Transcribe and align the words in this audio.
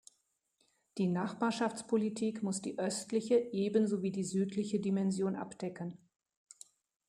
Die 0.97 1.05
Nachbarschaftspolitik 1.05 2.41
muss 2.41 2.59
die 2.59 2.79
östliche 2.79 3.35
ebenso 3.35 4.01
wie 4.01 4.09
die 4.11 4.23
südliche 4.23 4.79
Dimension 4.79 5.35
abdecken. 5.35 5.99